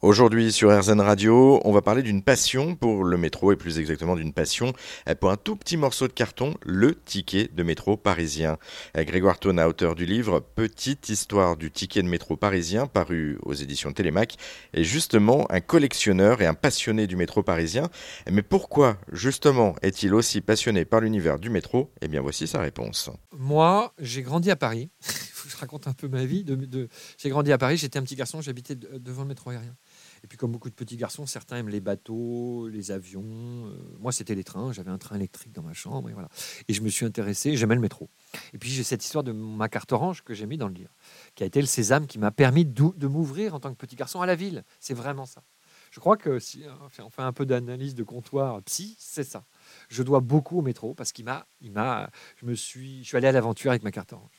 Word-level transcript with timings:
Aujourd'hui 0.00 0.52
sur 0.52 0.70
RZN 0.70 1.00
Radio, 1.00 1.60
on 1.64 1.72
va 1.72 1.82
parler 1.82 2.04
d'une 2.04 2.22
passion 2.22 2.76
pour 2.76 3.02
le 3.02 3.16
métro 3.16 3.50
et 3.50 3.56
plus 3.56 3.80
exactement 3.80 4.14
d'une 4.14 4.32
passion 4.32 4.72
pour 5.20 5.32
un 5.32 5.36
tout 5.36 5.56
petit 5.56 5.76
morceau 5.76 6.06
de 6.06 6.12
carton, 6.12 6.54
le 6.64 6.94
ticket 6.94 7.48
de 7.52 7.62
métro 7.64 7.96
parisien. 7.96 8.58
Grégoire 8.94 9.40
Tona, 9.40 9.68
auteur 9.68 9.96
du 9.96 10.06
livre 10.06 10.38
Petite 10.38 11.08
histoire 11.08 11.56
du 11.56 11.72
ticket 11.72 12.04
de 12.04 12.08
métro 12.08 12.36
parisien, 12.36 12.86
paru 12.86 13.40
aux 13.42 13.54
éditions 13.54 13.92
Télémac, 13.92 14.36
est 14.72 14.84
justement 14.84 15.50
un 15.50 15.60
collectionneur 15.60 16.42
et 16.42 16.46
un 16.46 16.54
passionné 16.54 17.08
du 17.08 17.16
métro 17.16 17.42
parisien. 17.42 17.90
Mais 18.30 18.42
pourquoi 18.42 18.98
justement 19.10 19.74
est-il 19.82 20.14
aussi 20.14 20.40
passionné 20.40 20.84
par 20.84 21.00
l'univers 21.00 21.40
du 21.40 21.50
métro? 21.50 21.90
Eh 22.02 22.06
bien 22.06 22.20
voici 22.20 22.46
sa 22.46 22.60
réponse. 22.60 23.10
Moi, 23.36 23.92
j'ai 23.98 24.22
grandi 24.22 24.52
à 24.52 24.56
Paris. 24.56 24.90
je 25.58 25.60
raconte 25.60 25.88
un 25.88 25.92
peu 25.92 26.06
ma 26.08 26.24
vie. 26.24 26.44
De, 26.44 26.88
J'ai 27.18 27.30
grandi 27.30 27.50
à 27.52 27.58
Paris, 27.58 27.76
j'étais 27.76 27.98
un 27.98 28.02
petit 28.02 28.14
garçon, 28.14 28.40
j'habitais 28.40 28.76
devant 28.76 29.22
le 29.22 29.28
métro 29.28 29.50
aérien. 29.50 29.74
Et 30.22 30.26
puis, 30.28 30.38
comme 30.38 30.52
beaucoup 30.52 30.70
de 30.70 30.74
petits 30.74 30.96
garçons, 30.96 31.26
certains 31.26 31.56
aiment 31.56 31.68
les 31.68 31.80
bateaux, 31.80 32.68
les 32.68 32.92
avions. 32.92 33.22
Euh, 33.24 33.96
moi, 33.98 34.12
c'était 34.12 34.34
les 34.34 34.44
trains. 34.44 34.72
J'avais 34.72 34.90
un 34.90 34.98
train 34.98 35.16
électrique 35.16 35.52
dans 35.52 35.62
ma 35.62 35.72
chambre. 35.72 36.08
Et, 36.08 36.12
voilà. 36.12 36.28
et 36.68 36.72
je 36.72 36.82
me 36.82 36.88
suis 36.88 37.04
intéressé. 37.04 37.56
J'aimais 37.56 37.74
le 37.74 37.80
métro. 37.80 38.08
Et 38.52 38.58
puis, 38.58 38.70
j'ai 38.70 38.84
cette 38.84 39.04
histoire 39.04 39.24
de 39.24 39.32
ma 39.32 39.68
carte 39.68 39.92
orange 39.92 40.22
que 40.22 40.34
j'ai 40.34 40.46
mis 40.46 40.58
dans 40.58 40.68
le 40.68 40.74
livre, 40.74 40.94
qui 41.34 41.42
a 41.42 41.46
été 41.46 41.60
le 41.60 41.66
sésame 41.66 42.06
qui 42.06 42.18
m'a 42.18 42.30
permis 42.30 42.64
de 42.64 43.06
m'ouvrir 43.06 43.54
en 43.54 43.60
tant 43.60 43.70
que 43.70 43.76
petit 43.76 43.96
garçon 43.96 44.20
à 44.20 44.26
la 44.26 44.36
ville. 44.36 44.64
C'est 44.78 44.94
vraiment 44.94 45.26
ça. 45.26 45.42
Je 45.90 46.00
crois 46.00 46.16
que 46.16 46.38
si 46.38 46.64
on 46.98 47.10
fait 47.10 47.22
un 47.22 47.32
peu 47.32 47.46
d'analyse 47.46 47.94
de 47.94 48.02
comptoir 48.02 48.62
psy, 48.62 48.96
c'est 48.98 49.24
ça. 49.24 49.44
Je 49.88 50.02
dois 50.02 50.20
beaucoup 50.20 50.58
au 50.58 50.62
métro 50.62 50.94
parce 50.94 51.12
qu'il 51.12 51.24
m'a, 51.24 51.46
il 51.60 51.72
m'a, 51.72 52.10
je 52.36 52.46
je 52.46 52.54
suis 52.54 53.16
allé 53.16 53.28
à 53.28 53.32
l'aventure 53.32 53.70
avec 53.70 53.82
ma 53.82 53.90
carte 53.90 54.12
orange. 54.12 54.37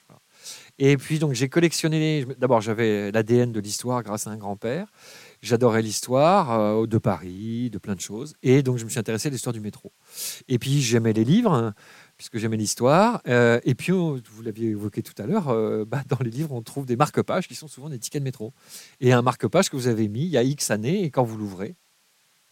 Et 0.77 0.95
puis 0.98 1.20
donc 1.20 1.34
j'ai 1.34 1.49
collectionné. 1.49 2.25
D'abord 2.38 2.61
j'avais 2.61 3.11
l'ADN 3.11 3.52
de 3.52 3.59
l'histoire 3.59 4.02
grâce 4.03 4.27
à 4.27 4.31
un 4.31 4.38
grand-père. 4.38 4.91
J'adorais 5.41 5.81
l'histoire 5.81 6.59
euh, 6.59 6.85
de 6.85 6.98
Paris, 6.98 7.70
de 7.70 7.77
plein 7.77 7.95
de 7.95 7.99
choses. 7.99 8.34
Et 8.43 8.63
donc 8.63 8.77
je 8.77 8.85
me 8.85 8.89
suis 8.89 8.99
intéressé 8.99 9.27
à 9.27 9.31
l'histoire 9.31 9.53
du 9.53 9.59
métro. 9.59 9.91
Et 10.48 10.57
puis 10.57 10.81
j'aimais 10.81 11.13
les 11.13 11.26
livres 11.26 11.54
hein, 11.54 11.73
puisque 12.18 12.37
j'aimais 12.37 12.57
l'histoire. 12.57 13.21
Euh, 13.27 13.59
et 13.63 13.76
puis 13.76 13.91
vous 13.91 14.21
l'aviez 14.43 14.70
évoqué 14.70 15.04
tout 15.04 15.20
à 15.21 15.26
l'heure, 15.26 15.49
euh, 15.49 15.85
bah, 15.85 16.04
dans 16.07 16.20
les 16.21 16.31
livres 16.31 16.53
on 16.53 16.62
trouve 16.62 16.85
des 16.85 16.96
marque-pages 16.96 17.48
qui 17.48 17.55
sont 17.55 17.68
souvent 17.68 17.90
des 17.90 17.99
tickets 17.99 18.21
de 18.21 18.26
métro. 18.26 18.53
Et 19.01 19.12
un 19.12 19.21
marque-page 19.21 19.70
que 19.70 19.76
vous 19.76 19.87
avez 19.87 20.07
mis 20.07 20.21
il 20.21 20.29
y 20.29 20.37
a 20.37 20.43
X 20.43 20.71
années 20.71 21.03
et 21.03 21.12
quand 21.12 21.24
vous 21.24 21.37
l'ouvrez, 21.37 21.76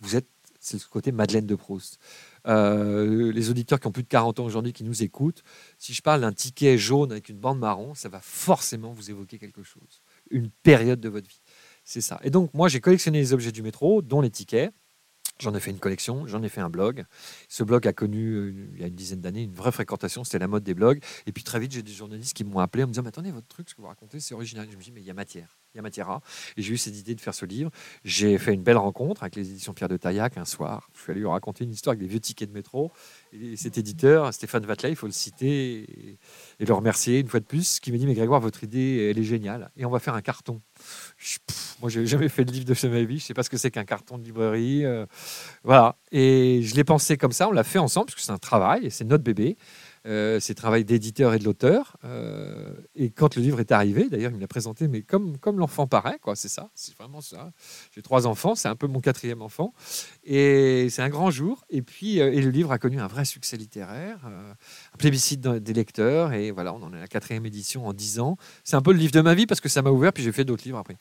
vous 0.01 0.15
êtes 0.15 0.27
c'est 0.59 0.77
le 0.77 0.89
côté 0.89 1.11
Madeleine 1.11 1.45
de 1.45 1.55
Proust. 1.55 1.99
Euh, 2.47 3.31
les 3.31 3.49
auditeurs 3.49 3.79
qui 3.79 3.87
ont 3.87 3.91
plus 3.91 4.03
de 4.03 4.07
40 4.07 4.39
ans 4.39 4.45
aujourd'hui 4.45 4.73
qui 4.73 4.83
nous 4.83 5.03
écoutent, 5.03 5.43
si 5.77 5.93
je 5.93 6.01
parle 6.01 6.21
d'un 6.21 6.31
ticket 6.31 6.77
jaune 6.77 7.11
avec 7.11 7.29
une 7.29 7.37
bande 7.37 7.59
marron, 7.59 7.93
ça 7.93 8.09
va 8.09 8.21
forcément 8.21 8.93
vous 8.93 9.09
évoquer 9.09 9.37
quelque 9.37 9.63
chose, 9.63 10.01
une 10.31 10.49
période 10.49 10.99
de 10.99 11.09
votre 11.09 11.27
vie. 11.27 11.41
C'est 11.83 12.01
ça. 12.01 12.19
Et 12.23 12.29
donc, 12.29 12.53
moi, 12.53 12.67
j'ai 12.67 12.79
collectionné 12.79 13.19
les 13.19 13.33
objets 13.33 13.51
du 13.51 13.61
métro, 13.61 14.01
dont 14.01 14.21
les 14.21 14.29
tickets. 14.29 14.73
J'en 15.39 15.53
ai 15.53 15.59
fait 15.59 15.69
une 15.69 15.79
collection, 15.79 16.25
j'en 16.25 16.41
ai 16.41 16.49
fait 16.49 16.61
un 16.61 16.69
blog. 16.69 17.05
Ce 17.47 17.63
blog 17.63 17.87
a 17.87 17.93
connu, 17.93 18.33
euh, 18.33 18.69
il 18.73 18.81
y 18.81 18.83
a 18.83 18.87
une 18.87 18.95
dizaine 18.95 19.21
d'années, 19.21 19.43
une 19.43 19.53
vraie 19.53 19.71
fréquentation, 19.71 20.23
c'était 20.23 20.39
la 20.39 20.47
mode 20.47 20.63
des 20.63 20.73
blogs. 20.73 21.03
Et 21.27 21.31
puis 21.31 21.43
très 21.43 21.59
vite, 21.59 21.73
j'ai 21.73 21.83
des 21.83 21.91
journalistes 21.91 22.35
qui 22.35 22.43
m'ont 22.43 22.59
appelé 22.59 22.83
en 22.83 22.87
me 22.87 22.93
disant 22.93 23.03
Mais 23.03 23.09
attendez, 23.09 23.31
votre 23.31 23.47
truc, 23.47 23.69
ce 23.69 23.75
que 23.75 23.81
vous 23.81 23.87
racontez, 23.87 24.19
c'est 24.19 24.33
original. 24.33 24.67
je 24.71 24.75
me 24.75 24.81
dis 24.81 24.91
Mais 24.91 25.01
il 25.01 25.05
y 25.05 25.11
a 25.11 25.13
matière 25.13 25.59
Et 26.57 26.61
j'ai 26.61 26.73
eu 26.73 26.77
cette 26.77 26.97
idée 26.97 27.15
de 27.15 27.21
faire 27.21 27.33
ce 27.33 27.45
livre. 27.45 27.71
J'ai 28.03 28.37
fait 28.37 28.53
une 28.53 28.63
belle 28.63 28.77
rencontre 28.77 29.23
avec 29.23 29.35
les 29.35 29.49
éditions 29.49 29.73
Pierre 29.73 29.89
de 29.89 29.97
Taillac 29.97 30.37
un 30.37 30.45
soir. 30.45 30.89
Je 30.95 31.01
suis 31.01 31.11
allé 31.11 31.21
lui 31.21 31.27
raconter 31.27 31.63
une 31.63 31.71
histoire 31.71 31.91
avec 31.91 32.01
des 32.01 32.07
vieux 32.07 32.19
tickets 32.19 32.49
de 32.49 32.53
métro. 32.53 32.91
Et 33.33 33.55
cet 33.57 33.77
éditeur, 33.77 34.33
Stéphane 34.33 34.65
Vatelet, 34.65 34.91
il 34.91 34.95
faut 34.95 35.07
le 35.07 35.11
citer 35.11 36.17
et, 36.59 36.65
le 36.65 36.73
remercier 36.73 37.19
une 37.19 37.27
fois 37.27 37.39
de 37.39 37.45
plus, 37.45 37.79
qui 37.79 37.91
m'a 37.91 37.97
dit 37.97 38.05
Mais 38.05 38.13
Grégoire, 38.13 38.41
votre 38.41 38.63
idée, 38.63 39.09
elle 39.09 39.19
est 39.19 39.23
géniale. 39.23 39.71
Et 39.77 39.85
on 39.85 39.89
va 39.89 39.99
faire 39.99 40.15
un 40.15 40.21
carton. 40.21 40.61
Je, 41.17 41.37
moi, 41.81 41.89
j'ai 41.89 42.05
jamais 42.05 42.29
fait 42.29 42.45
de 42.45 42.51
livre 42.51 42.65
de 42.65 42.87
ma 42.87 43.03
vie. 43.03 43.19
Je 43.19 43.25
sais 43.25 43.33
pas 43.33 43.43
ce 43.43 43.49
que 43.49 43.57
c'est 43.57 43.71
qu'un 43.71 43.85
carton 43.85 44.17
de 44.17 44.23
librairie. 44.23 44.85
Euh, 44.85 45.05
voilà. 45.63 45.95
Et 46.11 46.61
je 46.63 46.75
l'ai 46.75 46.83
pensé 46.83 47.17
comme 47.17 47.31
ça. 47.31 47.47
On 47.47 47.51
l'a 47.51 47.63
fait 47.63 47.79
ensemble, 47.79 48.07
parce 48.07 48.15
que 48.15 48.21
c'est 48.21 48.31
un 48.31 48.37
travail 48.37 48.85
et 48.85 48.89
c'est 48.89 49.05
notre 49.05 49.23
bébé. 49.23 49.57
Euh, 50.05 50.39
c'est 50.39 50.53
travail 50.53 50.85
d'éditeur 50.85 51.33
et 51.33 51.39
de 51.39 51.43
l'auteur. 51.43 51.97
Euh, 52.03 52.73
et 52.95 53.09
quand 53.09 53.35
le 53.35 53.41
livre 53.41 53.59
est 53.59 53.71
arrivé, 53.71 54.09
d'ailleurs, 54.09 54.31
il 54.31 54.35
me 54.35 54.41
l'a 54.41 54.47
présenté, 54.47 54.87
mais 54.87 55.01
comme, 55.01 55.37
comme 55.37 55.59
l'enfant 55.59 55.87
paraît, 55.87 56.19
quoi, 56.21 56.35
c'est 56.35 56.47
ça, 56.47 56.69
c'est 56.75 56.95
vraiment 56.95 57.21
ça. 57.21 57.51
J'ai 57.93 58.01
trois 58.01 58.27
enfants, 58.27 58.55
c'est 58.55 58.67
un 58.67 58.75
peu 58.75 58.87
mon 58.87 58.99
quatrième 58.99 59.41
enfant. 59.41 59.73
Et 60.23 60.87
c'est 60.89 61.01
un 61.01 61.09
grand 61.09 61.31
jour. 61.31 61.65
Et 61.69 61.81
puis, 61.81 62.21
euh, 62.21 62.31
et 62.31 62.41
le 62.41 62.49
livre 62.49 62.71
a 62.71 62.77
connu 62.77 62.99
un 62.99 63.07
vrai 63.07 63.25
succès 63.25 63.57
littéraire, 63.57 64.19
un 64.25 64.97
plébiscite 64.97 65.41
des 65.41 65.73
lecteurs. 65.73 66.33
Et 66.33 66.51
voilà, 66.51 66.73
on 66.73 66.81
en 66.83 66.93
est 66.93 66.97
à 66.97 67.01
la 67.01 67.07
quatrième 67.07 67.45
édition 67.45 67.87
en 67.87 67.93
dix 67.93 68.19
ans. 68.19 68.37
C'est 68.63 68.75
un 68.75 68.81
peu 68.81 68.91
le 68.91 68.99
livre 68.99 69.13
de 69.13 69.21
ma 69.21 69.33
vie 69.33 69.45
parce 69.45 69.61
que 69.61 69.69
ça 69.69 69.81
m'a 69.81 69.89
ouvert, 69.89 70.13
puis 70.13 70.23
j'ai 70.23 70.31
fait 70.31 70.45
d'autres 70.45 70.63
livres 70.65 70.77
après. 70.77 70.97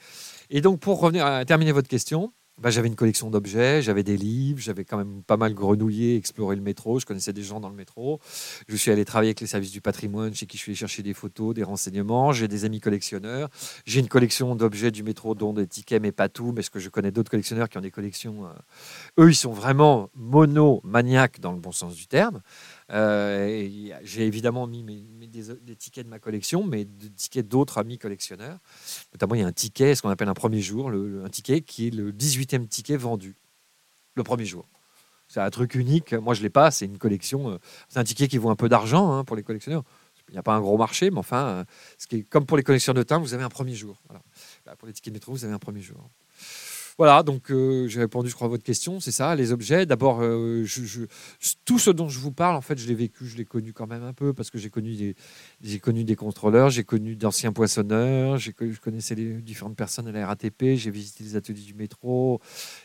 Et 0.50 0.60
donc, 0.60 0.80
pour 0.80 1.00
revenir 1.00 1.26
à 1.26 1.44
terminer 1.44 1.72
votre 1.72 1.88
question, 1.88 2.32
bah, 2.58 2.70
j'avais 2.70 2.88
une 2.88 2.96
collection 2.96 3.28
d'objets, 3.28 3.82
j'avais 3.82 4.02
des 4.02 4.16
livres, 4.16 4.60
j'avais 4.60 4.84
quand 4.84 4.96
même 4.96 5.22
pas 5.22 5.36
mal 5.36 5.52
grenouillé, 5.52 6.16
exploré 6.16 6.56
le 6.56 6.62
métro, 6.62 6.98
je 6.98 7.04
connaissais 7.04 7.34
des 7.34 7.42
gens 7.42 7.60
dans 7.60 7.68
le 7.68 7.74
métro. 7.74 8.18
Je 8.66 8.76
suis 8.76 8.90
allé 8.90 9.04
travailler 9.04 9.28
avec 9.28 9.40
les 9.40 9.46
services 9.46 9.72
du 9.72 9.82
patrimoine, 9.82 10.34
chez 10.34 10.46
qui 10.46 10.56
je 10.56 10.62
suis 10.62 10.70
allé 10.70 10.76
chercher 10.76 11.02
des 11.02 11.12
photos, 11.12 11.54
des 11.54 11.62
renseignements. 11.62 12.32
J'ai 12.32 12.48
des 12.48 12.64
amis 12.64 12.80
collectionneurs. 12.80 13.50
J'ai 13.84 14.00
une 14.00 14.08
collection 14.08 14.56
d'objets 14.56 14.90
du 14.90 15.02
métro, 15.02 15.34
dont 15.34 15.52
des 15.52 15.66
tickets, 15.66 16.00
mais 16.00 16.12
pas 16.12 16.28
tout, 16.30 16.52
parce 16.54 16.70
que 16.70 16.78
je 16.78 16.88
connais 16.88 17.12
d'autres 17.12 17.30
collectionneurs 17.30 17.68
qui 17.68 17.76
ont 17.76 17.82
des 17.82 17.90
collections. 17.90 18.46
Euh, 18.46 19.24
eux, 19.24 19.30
ils 19.30 19.34
sont 19.34 19.52
vraiment 19.52 20.08
monomaniaques 20.14 21.40
dans 21.40 21.52
le 21.52 21.58
bon 21.58 21.72
sens 21.72 21.94
du 21.94 22.06
terme. 22.06 22.40
Euh, 22.92 23.68
j'ai 24.02 24.26
évidemment 24.26 24.66
mis 24.66 24.82
des, 24.84 25.76
tickets 25.76 26.04
de 26.04 26.10
ma 26.10 26.18
collection, 26.18 26.64
mais 26.64 26.84
des 26.84 27.10
tickets 27.10 27.48
d'autres 27.48 27.78
amis 27.78 27.98
collectionneurs. 27.98 28.58
Notamment, 29.12 29.34
il 29.34 29.40
y 29.40 29.44
a 29.44 29.46
un 29.46 29.52
ticket, 29.52 29.94
ce 29.94 30.02
qu'on 30.02 30.10
appelle 30.10 30.28
un 30.28 30.34
premier 30.34 30.60
jour, 30.60 30.90
un 30.90 31.28
ticket 31.28 31.62
qui 31.62 31.88
est 31.88 31.90
le 31.90 32.12
18e 32.12 32.68
ticket 32.68 32.96
vendu, 32.96 33.36
le 34.14 34.22
premier 34.22 34.44
jour. 34.44 34.68
C'est 35.28 35.40
un 35.40 35.50
truc 35.50 35.74
unique. 35.74 36.12
Moi, 36.12 36.34
je 36.34 36.40
ne 36.40 36.44
l'ai 36.44 36.50
pas. 36.50 36.70
C'est 36.70 36.84
une 36.84 36.98
collection. 36.98 37.50
Euh, 37.50 37.58
c'est 37.88 37.98
un 37.98 38.04
ticket 38.04 38.28
qui 38.28 38.38
vaut 38.38 38.50
un 38.50 38.56
peu 38.56 38.68
d'argent 38.68 39.12
hein, 39.12 39.24
pour 39.24 39.36
les 39.36 39.42
collectionneurs. 39.42 39.82
Il 40.28 40.32
n'y 40.32 40.38
a 40.38 40.42
pas 40.42 40.54
un 40.54 40.60
gros 40.60 40.76
marché, 40.76 41.10
mais 41.10 41.18
enfin, 41.18 41.46
euh, 41.46 41.64
ce 41.98 42.06
qui 42.06 42.16
est 42.16 42.22
comme 42.22 42.46
pour 42.46 42.56
les 42.56 42.62
collectionneurs 42.62 43.02
de 43.02 43.06
timbres, 43.06 43.24
vous 43.24 43.34
avez 43.34 43.44
un 43.44 43.48
premier 43.48 43.74
jour. 43.74 44.00
Bah, 44.64 44.74
pour 44.76 44.88
les 44.88 44.94
tickets 44.94 45.12
de 45.12 45.16
métro, 45.16 45.32
vous 45.32 45.44
avez 45.44 45.54
un 45.54 45.58
premier 45.58 45.82
jour. 45.82 46.10
Voilà, 46.98 47.22
donc 47.22 47.50
euh, 47.50 47.86
j'ai 47.88 48.00
répondu, 48.00 48.30
je 48.30 48.34
crois, 48.34 48.46
à 48.46 48.48
votre 48.48 48.62
question. 48.62 49.00
C'est 49.00 49.12
ça, 49.12 49.34
les 49.34 49.52
objets. 49.52 49.84
D'abord, 49.84 50.20
euh, 50.22 50.64
tout 51.66 51.78
ce 51.78 51.90
dont 51.90 52.08
je 52.08 52.18
vous 52.18 52.32
parle, 52.32 52.56
en 52.56 52.62
fait, 52.62 52.78
je 52.78 52.88
l'ai 52.88 52.94
vécu, 52.94 53.26
je 53.26 53.36
l'ai 53.36 53.44
connu 53.44 53.74
quand 53.74 53.86
même 53.86 54.02
un 54.02 54.14
peu 54.14 54.32
parce 54.32 54.50
que 54.50 54.56
j'ai 54.56 54.70
connu 54.70 55.14
des, 55.60 55.78
connu 55.80 56.04
des 56.04 56.16
contrôleurs, 56.16 56.70
j'ai 56.70 56.84
connu 56.84 57.14
d'anciens 57.14 57.52
poissonneurs, 57.52 58.38
je 58.38 58.50
connaissais 58.80 59.14
les 59.14 59.42
différentes 59.42 59.76
personnes 59.76 60.08
à 60.08 60.12
la 60.12 60.26
RATP, 60.26 60.76
j'ai 60.76 60.90
visité 60.90 61.22
les 61.22 61.36
ateliers 61.36 61.62
du 61.62 61.74
métro. 61.74 62.40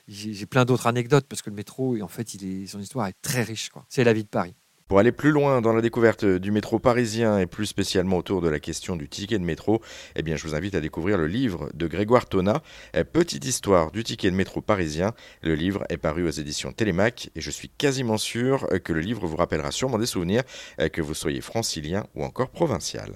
J'ai 0.10 0.46
plein 0.46 0.66
d'autres 0.66 0.88
anecdotes 0.88 1.26
parce 1.30 1.42
que 1.42 1.50
le 1.50 1.56
métro, 1.56 2.02
en 2.02 2.10
fait, 2.10 2.28
son 2.68 2.80
histoire 2.80 3.08
est 3.08 3.16
très 3.22 3.44
riche. 3.44 3.70
C'est 3.88 4.04
la 4.04 4.12
vie 4.12 4.24
de 4.24 4.30
Paris. 4.30 4.56
Pour 4.92 5.00
aller 5.00 5.14
plus 5.14 5.32
loin 5.32 5.62
dans 5.62 5.72
la 5.72 5.80
découverte 5.80 6.26
du 6.26 6.52
métro 6.52 6.78
parisien 6.78 7.40
et 7.40 7.46
plus 7.46 7.66
spécialement 7.66 8.18
autour 8.18 8.42
de 8.42 8.50
la 8.50 8.60
question 8.60 8.98
du 8.98 9.08
ticket 9.08 9.40
de 9.40 9.44
métro, 9.46 9.82
eh 10.18 10.22
bien, 10.22 10.36
je 10.36 10.46
vous 10.46 10.54
invite 10.54 10.76
à 10.76 10.82
découvrir 10.82 11.18
le 11.18 11.28
livre 11.28 11.70
de 11.74 11.88
Grégoire 11.88 12.26
Tona, 12.26 12.62
Petite 13.14 13.46
histoire 13.46 13.92
du 13.92 14.04
ticket 14.04 14.30
de 14.30 14.36
métro 14.36 14.60
parisien. 14.60 15.14
Le 15.44 15.56
livre 15.56 15.86
est 15.88 15.96
paru 15.96 16.28
aux 16.28 16.32
éditions 16.32 16.74
Télémac 16.74 17.30
et 17.38 17.40
je 17.40 17.52
suis 17.52 17.70
quasiment 17.70 18.18
sûr 18.18 18.68
que 18.84 18.92
le 18.92 19.00
livre 19.00 19.26
vous 19.26 19.38
rappellera 19.38 19.72
sûrement 19.72 19.98
des 19.98 20.06
souvenirs, 20.06 20.44
que 20.92 21.02
vous 21.02 21.14
soyez 21.14 21.40
francilien 21.40 22.06
ou 22.14 22.26
encore 22.26 22.50
provincial. 22.50 23.14